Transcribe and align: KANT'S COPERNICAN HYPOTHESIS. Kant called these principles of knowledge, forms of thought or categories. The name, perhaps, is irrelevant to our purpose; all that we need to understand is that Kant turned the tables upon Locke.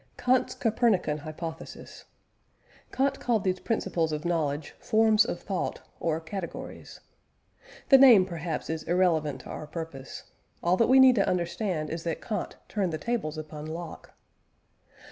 KANT'S 0.17 0.55
COPERNICAN 0.55 1.19
HYPOTHESIS. 1.19 2.05
Kant 2.91 3.19
called 3.19 3.43
these 3.43 3.59
principles 3.59 4.11
of 4.11 4.25
knowledge, 4.25 4.71
forms 4.79 5.25
of 5.25 5.39
thought 5.39 5.81
or 5.99 6.19
categories. 6.19 7.01
The 7.89 7.99
name, 7.99 8.25
perhaps, 8.25 8.67
is 8.67 8.81
irrelevant 8.81 9.41
to 9.41 9.51
our 9.51 9.67
purpose; 9.67 10.23
all 10.63 10.75
that 10.77 10.89
we 10.89 10.99
need 10.99 11.13
to 11.17 11.29
understand 11.29 11.91
is 11.91 12.03
that 12.05 12.19
Kant 12.19 12.55
turned 12.67 12.91
the 12.91 12.97
tables 12.97 13.37
upon 13.37 13.67
Locke. 13.67 14.13